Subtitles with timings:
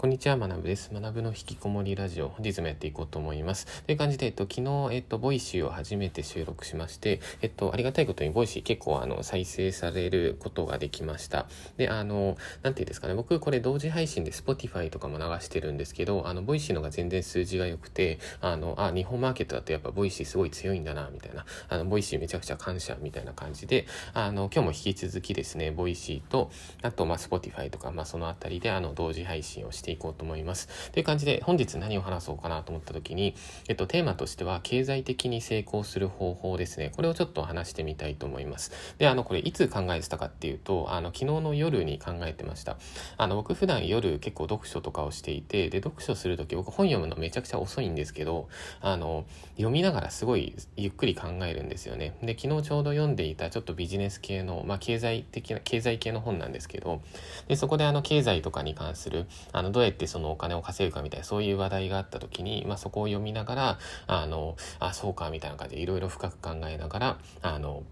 [0.00, 0.90] こんにちは、学ぶです。
[0.94, 3.82] 学ぶの引きこもりラジオ、本日もやっていこうと思います。
[3.82, 11.44] という感じで、えっと、昨日、えっと、 Voicyを初めて収録しまして、えっと、ありがたいことに、 Voicy結構、あの、再生されることができました。
[11.76, 30.68] で、あの、なんていうんですかね、僕、これ同時配信で Spotify とかも流してるんですけど、あの、 Voicyのが全然数字が良くて、あの、あ、日本マーケットだとやっぱ Voicyすごい強いんだな、みたいな、あの、 Voicyめちゃくちゃ感謝、みたいな感じで、あの、今日も引き続きですね、 Voicyと、あと、まあ、Spotify とか、まあ、そのあたりで、あの、同時配信をしてしていこうと思います。
[30.92, 33.34] という感じで本日何を話そうかなと思った時に、
[33.68, 36.92] えっと、テーマとしては経済的に成功する方法ですね。
[36.94, 38.70] これをちょっと話してみたいと思います。
[38.98, 42.76] で、あの、これいつ考えてたかっていうと、あの、昨日の夜に考えてました。
[43.16, 48.48] あの、僕普段夜結構読書とかをしていて、で、読書する時僕本読むのめちゃくちゃ遅いんですけど、
[48.80, 49.24] あの、
[49.56, 52.16] 読みながらすごいゆっくり考えるんですよね。
[52.22, 57.02] で、昨日ちょうど読んでいたちょっとビジネス系の、まあ、経済的な、経済系の本なんですけど、
[57.48, 67.82] で、そこであの、経済とかに関する、あの、どうやってそのお金を稼ぐかみたいな、そういう話題があった時に、まあ、そこを読みながら、あの、あ、そうか、みたいな感じでいろいろ深く考えながら、あの、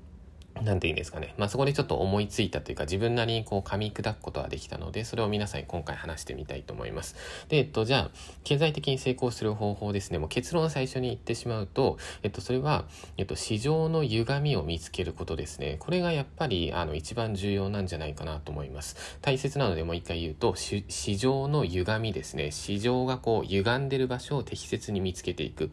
[0.62, 1.34] なんていうんですかね。
[1.38, 7.16] まあ、そこでちょっと思いついたというか、自分なりにこう噛み砕くことができたので、それを皆さんに今回話してみたいと思います。
[7.48, 8.10] で、えっと、じゃあ、
[8.44, 10.18] 経済的に成功する方法ですね。
[10.18, 12.84] もう結論を最初に言ってしまうと、えっと、それは、
[13.16, 15.76] えっと、市場の歪みを見つけることですね。
[15.78, 19.18] これがやっぱり、あの、一番重要なんじゃないかなと思います。
[19.22, 22.50] 大切なのでもう一回言うと、市場の歪みですね。
[22.50, 25.70] 市場がこう、歪んでる場所を適切に見つけていく。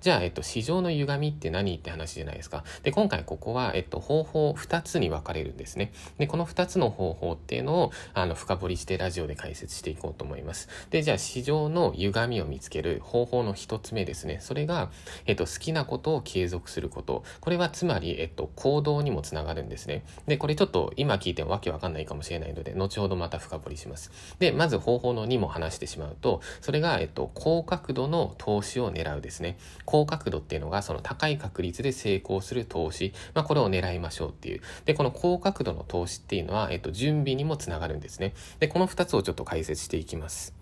[0.00, 2.64] じゃあ、えっと、市場の歪みって何って話じゃないですか。
[2.82, 5.92] で、今回ここは、えっと、方方法2つに分かれるんですね。
[6.18, 10.68] で、この2つの方法っていうのを、あの、深掘りしてラジオで解説していこうと思います。
[10.90, 14.38] で、じゃあ、市場の歪みを見つける方法の1つ目ですね。
[14.40, 14.90] それが、
[15.26, 17.24] えっと、好きなことを継続すること。
[17.40, 20.04] これはつまり、えっと、行動にもつながるんですね。
[20.26, 24.10] で、これちょっと今聞いてもわけわかんないかもしれないので、後ほどまた深掘りします。
[24.38, 29.58] で、まず方法の2も話してしまうと、それが、えっと、高角度の投資を狙うですね。
[29.84, 33.12] 高角度っていうのが、その高い確率で成功する投資。
[33.34, 34.60] まあ、これを狙いましょうっていう。
[34.84, 38.34] で、この高角度の投資っていうのは、えっと、準備にもつながるんですね。
[38.60, 40.54] で、この2つをちょっと解説していきます。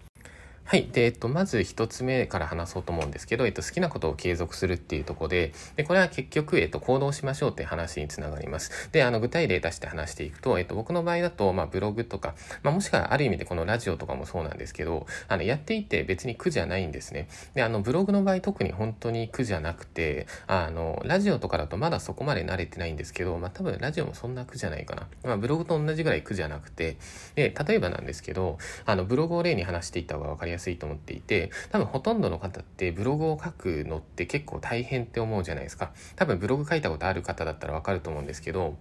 [0.71, 0.87] はい。
[0.93, 8.89] で、えっと、まず一つ目から話そうと思うんですけど、えっと、好きなことを継続するっていうとこで、で、これは結局、えっと、行動しましょうって話につながります。
[8.93, 17.27] で、あの、具体例出して話していくと、えっと、僕の場合だと、まあ、ブログとか、まあ、もしくはある意味でこのラジオとかもそうなんですけど、あの、やっていて別に苦じゃないんですね。
[17.55, 25.09] で、あの、ブログの場合特に本当に苦じゃなくて、あの、ラジオとかだとまだそこまで慣れてないんですけど、まあ、多分ラジオもそんな苦じゃないかな。
[25.25, 26.97] まあ、ブログと同じぐらい苦じゃなくて、
[27.35, 35.93] で、例えばなんですけど、あの、ブログを例に話していった方がわかりやすいと思っていて、多分ほとんどの方ってブログを書くのって結構大変って思うじゃないですか。
[36.17, 38.77] 多分ブログ書いたことある方だったらわかると思うんですけど、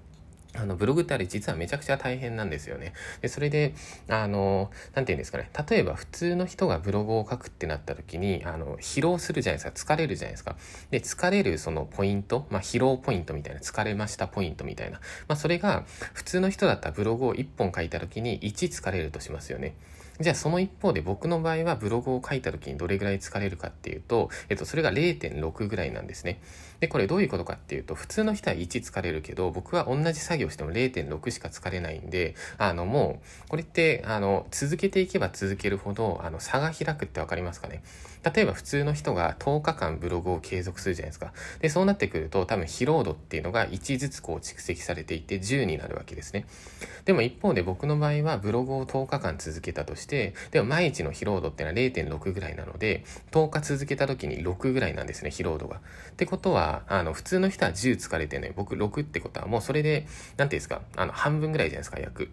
[0.56, 2.94] あの、ブログってあれ実はめちゃくちゃ大変なんですよね。
[3.22, 3.76] で、それで、
[4.08, 5.50] あの、なんて言うんですかね。
[5.70, 9.94] 例えば普通の人がブログを書くってなった時に、あの、疲労するじゃないですか。
[9.94, 10.56] 疲れるじゃないですか。
[10.90, 15.00] で、疲れるそのポイント、まあ、疲労ポイントみたいな、疲れましたポイントみたいな。
[15.28, 19.76] まあ、それが、普通の人だったらブログを1本書いた時に1疲れるとしますよね。
[20.20, 26.42] じゃあその一方で僕の場合はブログを書いた時にどれぐらい疲れるかっていうと、えっと、それが0.6ぐらいなんですね。
[26.80, 37.84] で、これどういうことかっていうと、普通の人は1疲れるけど、僕は同じ作業しても0.6しか疲れないんで、あの、もう、これって、あの、続けていけば続けるほど、あの、差が開くってわかりますかね？
[38.22, 41.34] 例えば普通の人が10日間ブログを継続するじゃないですか。
[41.62, 46.46] で、そうなってくると、多分疲労度っていうのが1ずつこう蓄積されていて10になるわけですね。
[47.06, 55.78] でも一方で僕の場合はブログを10日間続けたとして、でも毎日の疲労度っていうのは0.6ぐらいなので、10日続けた時に6ぐらいなんですね、疲労度が。
[55.78, 60.08] ってことは、あの、普通の人は10疲れてるのに、僕6ってことはもうそれで、
[60.38, 62.30] なんていうんですか、あの、半分ぐらいじゃないですか、約。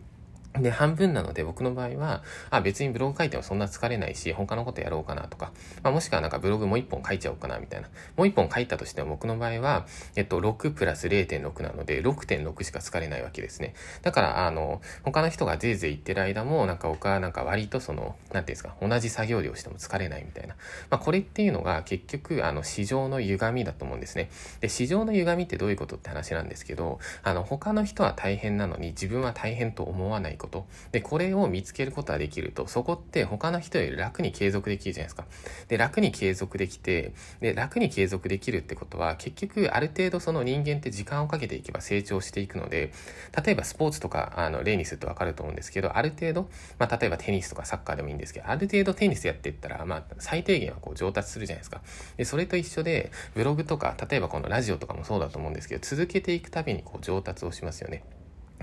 [0.61, 5.53] で、半分なので僕の場合は、あ、別にブログ書いてもそんな疲れないし、他のことやろうかなとか、
[5.83, 7.89] まあ、もしくはなんかブログもう一本書いちゃおうかなみたいな。
[8.17, 13.75] もう一本書いたとしても僕の場合は、えっと、6プラス0.6なので、6.6しか疲れないわけですね。
[14.03, 20.55] だから、あの、他の人がぜいぜい言ってる間も、なんか僕はなんか割とその、なんていうんですか、同じ作業量しても疲れないみたいな。
[20.91, 24.31] まあ、これっていうのが結局、あの、市場の歪みだと思うんですね。
[24.61, 30.46] で、市場の歪みってどういうことって話なんですけど、あの、他の人は大変なのに自分は大変と思わないこと。
[30.47, 35.25] ことで、これを見つけることができると、そこって他の人より楽に継続できるじゃないですか。
[35.69, 42.93] で、楽に継続できて、で、楽に継続できるってことは、結局ある程度その人間って時間をかけていけば成長していくので、
[43.45, 46.49] 例えばスポーツとか、あの、例にするとわかると思うんですけど、ある程度、
[46.79, 51.83] まあ、例えばテニスとかサッカーでもいいんですけど、ある程度テニスやっていったら、まあ、最低限はこう上達するじゃないですか。
[52.17, 58.03] で、それと一緒で、ブログとか、例えばこのラジオとかもそうだと思うんですけど、続けていくたびにこう上達をしますよね。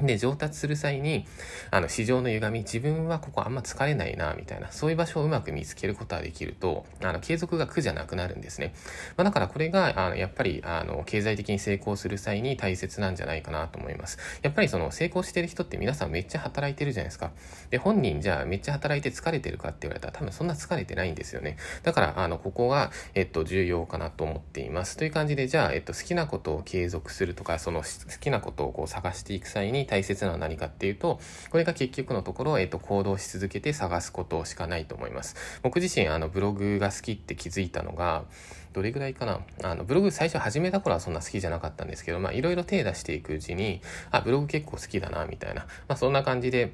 [0.02, 1.26] で、上達する際に、
[1.70, 8.74] あの、市場の歪み、自分はここあんま疲れないな、みたいな、そういう場所をうまく見つけることができると、あの、継続が苦じゃなくなるんですね。
[9.18, 14.18] まあ、だからこれが、あの、やっぱり、あの、経済的に成功する際に大切なんじゃないかなと思います。
[14.42, 17.32] やっぱりその、成功してる人って皆さんめっちゃ働いてるじゃないですか。
[17.70, 21.58] で、本人じゃあめっちゃ働いて疲れてるかって言われたら多分そんな疲れてないんですよね。
[21.84, 24.98] だから、あの、ここが、えっと、重要かなと思っています。
[24.98, 27.88] という感じで、じゃあ、えっと、好きなことを継続するとか、その、好
[28.20, 31.20] きなことをこう探していく際に大切なのは何かかっていうと、
[31.50, 35.36] これが結局のところ、えっ、と、行動し続けて探すことしかないと思います。
[35.62, 38.24] 僕自身、あの、ブログが好きって気づいたのが、
[38.72, 43.82] どれぐらいかなあの、ブログ最初始めた頃はそんな好きじゃなかったんですけど、まあ、いろいろ手出していくうちに、
[44.12, 45.68] あ、ブログ結構好きだな、みたいな。
[45.88, 46.74] まあ、そんな感じで、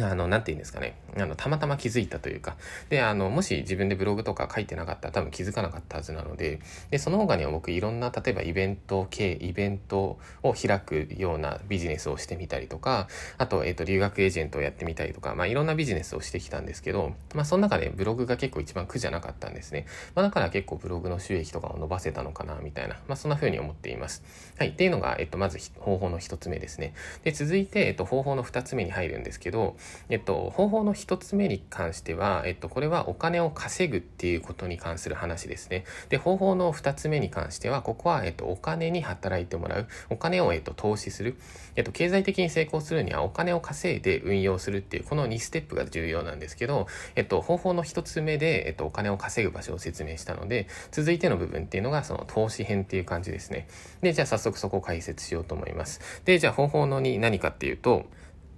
[0.00, 0.96] あの、なんて言うんですかね。
[1.18, 2.56] あの、たまたま気づいたというか。
[2.88, 6.60] で、あの、もし自分でブログとか書いてなかったら多分気づかなかったはずなので、
[6.90, 13.06] で、その他には僕いろんな、例えばイベント系、イベントを開くようなビジネスをしてみたりとか、
[13.36, 19.84] あと、えっ、と、留学エージェントをやってみたりとか、まあ、いろんなビジネスをしてきたんですけど、まあ、その中でブログが結構一番苦じゃなかったんですね。
[20.14, 24.22] まあ、だから結構ブログの収益とかを伸ばせたのかな、みたいな、まあ、そんな風に思っています。
[24.58, 24.68] はい。
[24.68, 26.94] っていうのが、えっと、まず方法の一つ目ですね。
[27.24, 29.76] で、続いて、えっと、方法の二つ目に入るんですけど、
[30.08, 35.84] えっと、方法の一つ目に関しては、えっと、これはお金を稼ぐっていうことに関する話ですね。
[36.08, 39.88] で、方法の二つ目に関しては、ここは、えっと、お金に働いてもらう。
[40.10, 41.36] お金を、えっと、投資する。
[41.76, 53.66] えっと、経済的に成功するには、お金を稼いで運用するっていう、この2ステップが重要なんですけど、えっと、方法の一つ目で、えっと、お金を稼ぐ場所を説明したので、続いての部分っていうのが、その投資編っていう感じですね。
[54.00, 56.00] で、じゃあ早速そこを解説しようと思います。
[56.24, 58.06] で、じゃあ方法の2何かっていうと、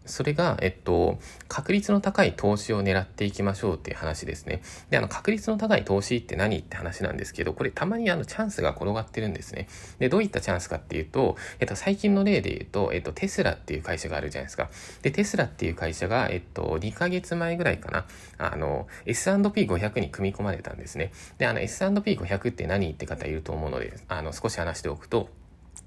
[0.06, 1.18] それが、えっと、
[1.48, 4.62] 確率の高い投資を狙っていきましょうっていう話ですね。
[4.90, 9.68] で、あの、確率の高い投資って何って話なんですけど、これたまにあの、チャンスが転がってるんですね。
[9.98, 14.70] で、どういったチャンスかっていうと、えっと、最近の例で言うと、えっと、テスラっていう会社があるじゃないですか。
[15.02, 18.06] で、テスラっていう会社が、えっと、2ヶ月前ぐらいかな、
[18.38, 21.12] あの、S&P500 に組み込まれたんですね。
[21.38, 25.28] で、あの、S&P500 って何って方いると思うので、あの、少し話しておくと、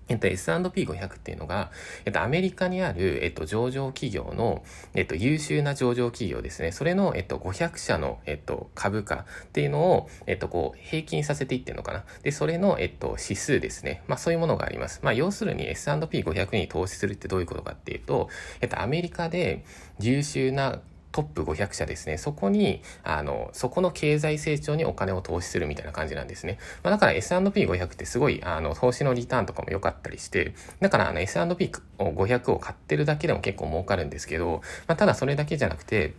[0.07, 1.71] えっと、S&P500 っていうのが、
[2.05, 4.63] えっと、アメリカにある、えっと、上場企業の、
[4.93, 6.71] えっと、優秀な上場企業ですね。
[6.71, 12.03] それの、えっと、500社の、えっと、株価っていうのを、えっと、こう、平均させていってるのかな。
[12.23, 14.03] で、それの、えっと、指数ですね。
[14.07, 14.99] まあ、そういうものがあります。
[15.03, 18.29] まあ、要するに S&P500 に投資するってどういうことかっていうと、
[18.61, 19.63] えっと、アメリカで
[19.99, 20.79] 優秀な
[21.17, 22.19] トップ500社ですね。
[22.19, 26.59] そこに、あの、そこの経済成長にお金を投資するみたいな感じなんですね。
[26.83, 36.13] まあ、だから S&P500 ってすごい、あの、投資のリターンとかも良かったりして、だからあの S&P500 を買ってるだけでも結構儲かるんですけど、まあ、ただそれだけじゃなくて、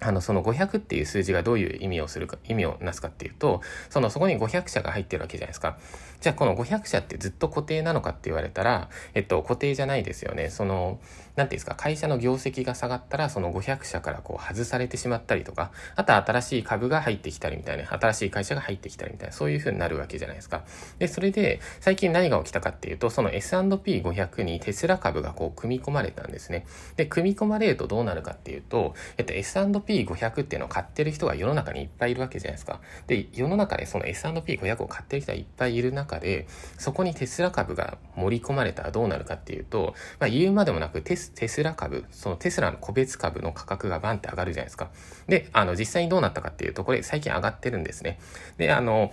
[0.00, 3.60] あの、その500っていう数字がどういう意味をするか、意味をなすかっていうと、
[3.90, 5.78] その、そこに500社が入ってるわけじゃないですか。
[6.22, 10.50] じゃあ、この500社ってずっと固定なのかって言われたら、えっと、固定じゃないですよね。
[10.50, 11.00] その、
[11.34, 20.62] なんていうんですか、会社の業績が下がったら、その500社からこう外されてしまったりとか、あとは新しい株が入ってきたりみたいな、新しい会社が入ってきたりみたいな、そういう風になるわけじゃないですか。
[21.00, 26.66] で、それで、最近何が起きたかっていうと、その S&P500 にテスラ株がこう組み込まれたんですね。
[26.96, 32.80] で、組み込まれるとどうなるかっていうと、えっと、S&P500 っていうのを買ってる人が世の中にいっぱいいるわけじゃないですか。
[33.06, 36.46] で、世の中でその S&P500 を買ってる人がいっぱいいる中で、
[36.78, 44.90] そこにテスラ株が盛り込まれたらどうなるかっていうと、まあ言うまでもなくテステスラ株、そのテスラの個別株の価格がバンって上がるじゃないですか。
[45.28, 48.18] で、あの、実際にどうなったかっていうと、これ最近上がってるんですね。
[48.56, 49.12] で、あの、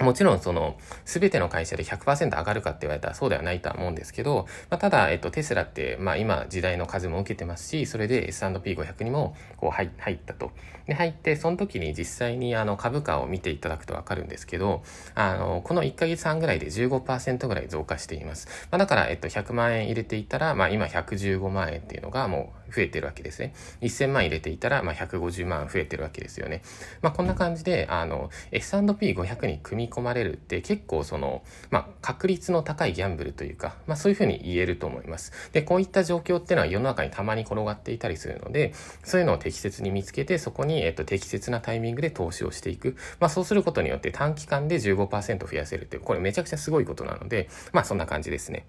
[0.00, 10.52] もちろんその、すべての会社で100%上がるかって言われたらそうではないとは思うんですけど、まあ、ただ、えっと、テスラって、まあ今時代の数も受けてますし、それで S&P500 にもこう入ったと。
[10.86, 14.82] で、入って、その時に実際にあの株価を見ていただくとわかるんですけど、
[15.14, 18.48] あの、この1ヶ月半ぐらいで15%ぐらい増加しています。
[18.70, 23.54] まあ、だから、えっと、100万円入れていたら、まあ今115万円っていうのがもう増えてるわけですね。
[23.80, 26.62] 1000万入れていたら、まあ150万増えてるわけですよね。
[27.02, 35.32] まあこんな感じで、あの、S&P500 に組み込まれるって結構その、まあ、確率の高いギャンブルというか、まあ、そういうふうに言えると思います。
[35.52, 38.72] で、こういった状況っていうのは世の中にたまに転がっていたりするので、
[39.04, 42.96] そういうのを適切に見つけて、そこに、えっと、適切なタイミングで投資をしていく。
[43.20, 48.66] まあ、そうすることによって短期間で15%増やせるっていう、これめちゃくちゃすごいことなので、まあ、そんな感じですね。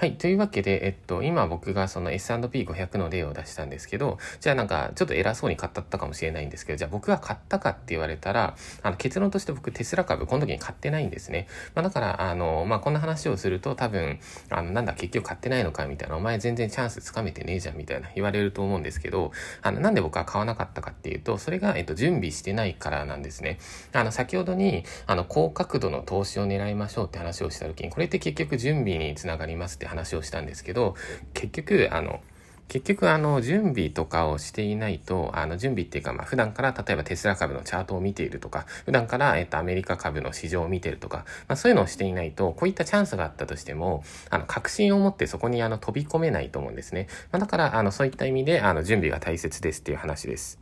[0.00, 0.12] はい。
[0.16, 11.48] というわけで、えっと、今僕がその S&P500 の例を出したんですけど、じゃあなんか、ちょっと偉そうに買ったったかもしれないんですけど、じゃあ僕が買ったかって言われたら、あの、結論として僕テスラ株この時に買ってないんですね。
[11.74, 23.58] まあだから、あの、まあこんな話をすると多分、あの、なんだ、結局買ってないのかみたいな、お前全然チャンスつかめてねえじゃんみたいな言われると思うんですけど、あの、なんで僕は買わなかったかっていうと、それが、えっと、準備してないからなんですね。
[23.92, 30.94] あの、先ほどに、あの、高角度の投資を狙いましょうって話をした時に、これって結局準備につながりますって話をしたんですけど、
[31.34, 32.20] 結局、あの、
[32.68, 47.08] 結局、あの、準備とかをしていないと、あの、準備っていうか、まあ、普段から、例えばテスラ株のチャートを見ているとか、普段から、えっと、アメリカ株の市場を見てるとか、まあ、そういうのをしていないと、こういったチャンスがあったとしても、あの、確信を持ってそこに、あの、飛び込めないと思うんですね。
[47.32, 50.58] まあ、だから、あの、そういった意味で、あの、準備が大切ですっていう話です。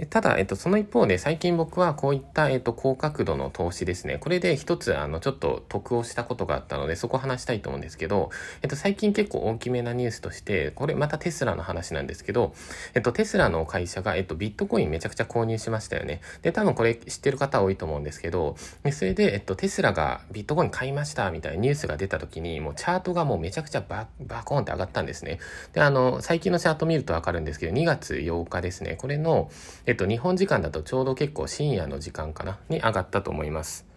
[0.00, 4.16] でただ、えっと、その一方で最近僕はこういった、えっと、高角度の投資ですね。
[4.16, 8.30] これで一つ、あの、ちょっと得をしたことがあったので、そこ話したいと思うんですけど、
[8.62, 12.54] えっと、最近結構大きめなニュースとして、これまたテスラの話なんですけど、
[12.94, 16.22] えっと、テスラの会社が、えっと、ビットコインめちゃくちゃ購入しましたよね。
[16.40, 18.56] で、多分これ知ってる方多いと思うんですけど、
[18.92, 25.40] それで、えっと、テスラがビットコイン買いましたみたいなニュースが出た時に、もうチャートがもうめちゃくちゃババコーンって上がったんですね。
[25.74, 28.96] で、あの、最近のチャート見るとわかるんですけど、2月8日ですね。
[28.96, 29.50] これの、
[29.90, 33.89] えっと、日本時間だとちょうど結構深夜の時間かなに上がったと思います。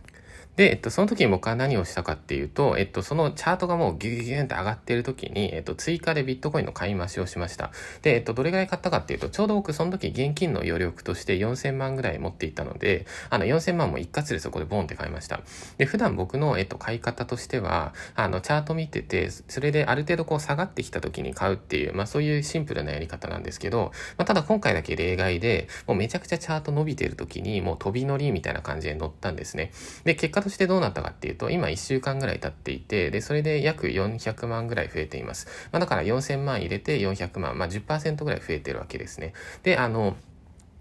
[0.56, 7.72] で、えっと、その時に僕は何をしたかっていうと、えっと、そのチャートがもうギュギュギュンって上がっている時に、えっと、追加でビットコインの買い増しをしました。
[8.04, 15.42] で、えっと、どれぐらい買ったかっていうと、ちょうど僕その時現金の余力として4000万ぐらい持っていたので、あの、4000万も一括でそこでボンって買いました。
[15.78, 29.72] で、普段僕の、えっと、買い方としては、あの、チャート見てて、それである程度こう下がってきた時に買うっていう、まあそういうシンプルなやり方なんですけど、まあただ今回だけ例外で、もうめちゃくちゃチャート伸びてる時に、もう飛び乗りみたいな感じで乗ったんですね。
[30.04, 35.48] で、結果としてどうなったかっていうと、今1週間ぐらい経っていて、で、それで約400万ぐらい増えています。
[35.72, 39.34] まあ、だから4000万入れて400万、まあ10%ぐらい増えてるわけですね。
[39.64, 40.16] で、あの、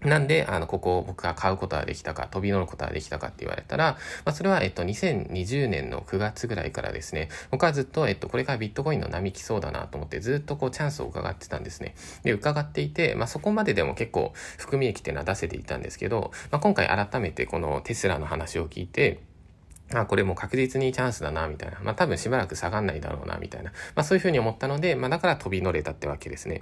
[0.05, 11.95] なんで、あの、ここを僕が買うことができたか、飛び乗ることができたかって言われたら、まあ、それは、えっと、2020年の9月ぐらいからですね、僕はずっと、えっと、これからビットコインの波来そうだなと思って、ずっとこう、チャンスを伺ってたんですね。
[12.23, 19.21] で、伺っていて、まあ、そこまででも結構、含み益っていうのは出せていたんですけど、まあ、今回改めてこのテスラの話を聞いて、
[20.01, 21.79] あ、これもう確実にチャンスだな、みたいな。
[21.81, 23.71] まあ多分しばらく下がんないだろうな、みたいな。
[23.95, 26.61] まあそういうふうに思ったので、まあだから飛び乗れたってわけですね。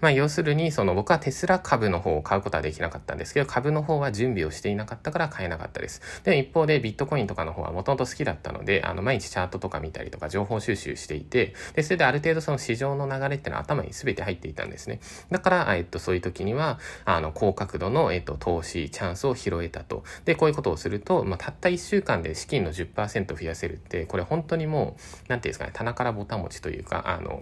[0.00, 6.02] まあ要するに、その僕はテスラ株の方を買うことはできなかったんですけど、株の方は準備をしていなかったから買えなかったです。
[6.24, 15.00] で一方でビットコインとかの方はもともと好きだったので、あの毎日チャートとか見たりとか情報収集していて、で、それである程度その市場の流れっていうのは頭に全て入っていたんですね。
[15.30, 20.04] だから、えっと、そういう時には、あの、高角度の、えっと、投資、チャンスを拾えたと。
[20.24, 27.40] で、こういうことをすると、まあ、たった1週間で資金の10%増やせるって、これ本当にもう、なんていうんですかね、棚からぼた持ちというか、あの、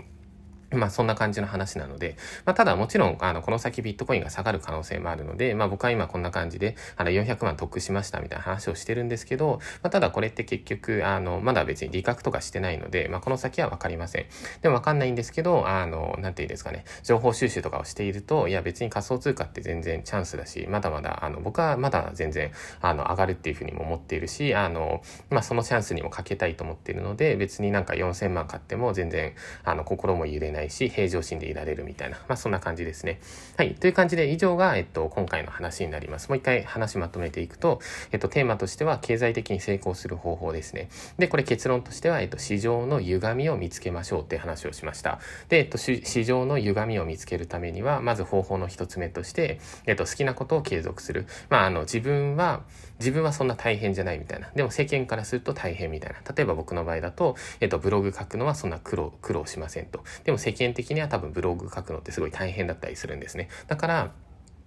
[0.71, 14.27] まあそんな感じの話なので、まあただもちろん、あの、この先ビットコインが下がる可能性もあるので、まあ僕は今こんな感じで、あの、400万得しましたみたいな話をしてるんですけど、まあただこれって結局、あの、まだ別に利確とかしてないので、まあこの先はわかりません。
[14.63, 33.21] でもわかんないんですけど、あの、なんていうんですかね、情報収集とかをしていると、いや別に仮想通貨って全然チャンスだし、まだまだ、あの、僕はまだ全然、あの、上がるっていうふうにも思っているし、あの、まあそのチャンスにもかけたいと思っているので、別になんか4000万買っても全然、あの、心も揺れないないし、平常心でいられるみたいな、まあそんな感じですね。
[33.57, 33.75] はい。
[33.75, 36.29] という感じで以上が、えっと、今回の話になります。
[36.29, 37.81] もう一回話まとめていくと、
[38.13, 40.89] えっと、テーマとしては経済的に成功する方法ですね。
[41.19, 45.21] で、これ結論としては、えっと、市場の歪みを見つけましょうって話をしました。
[45.49, 51.27] で、えっと、市場の歪みを見つけるためには、まず方法の一つ目として、えっと、好きなことを継続する。
[51.49, 52.63] まあ、あの、自分は、
[52.99, 54.50] 自分はそんな大変じゃないみたいな。
[54.55, 56.19] でも世間からすると大変みたいな。
[56.35, 60.05] 例えば僕の場合だと、えっと、ブログ書くのはそんな苦労、苦労しませんと。
[60.25, 63.49] でも世間的には多分ブログ書くのってすごい大変だったりするんですね。
[63.67, 64.12] だから、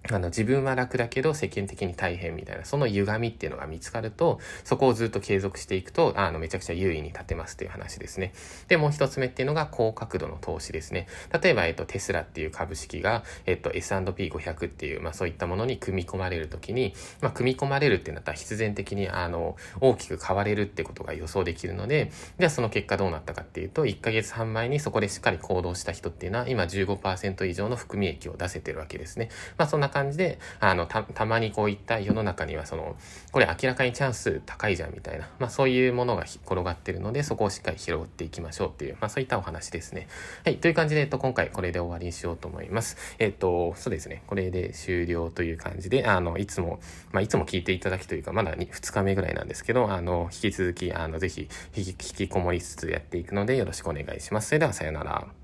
[0.08, 8.32] あの自分は楽だけど世間的に大変みたいな、その歪みっていうのが見つかると、そこをずっと継続していくと、あの、めちゃくちゃ優位に立てますという話ですね。
[8.68, 11.06] で、もう一つ目っていうのが高角度の投資ですね。
[11.42, 29.28] 例えば、えっと、テスラっていう株式が、えっと、S&P500 っていう、まあそういったものに組み込まれるときに、まあ組み込まれるってなったら必然的に、あの、大きく変われるってことが予想できるので、じゃあその結果どうなったかっていうと、1ヶ月半前にそこでしっかり行動した人っていうのは、今15%以上の含み益を出せてるわけですね。
[29.58, 32.96] まあそんな感じで、あの、た、たまにこういった世の中にはその、
[33.32, 40.08] これ明らかにチャンス高いじゃんみたいな、まあそういうものが転がってるので、そこをしっかり拾っていきましょうっていう、まあそういったお話ですね。
[40.44, 42.96] はい、という感じで、えっと、今回これで終わりにしようと思います。
[43.18, 46.80] えっと、そうですね、これで終了という感じで、あの、いつも、
[47.12, 54.48] まあいつも聞いていただきというか、まだ 2, 2日目ぐらいなんですけど、あの、引き続き、あの、ぜひ、引きこもりつつやっていくので、よろしくお願いします。
[54.48, 55.39] それでは、さよなら。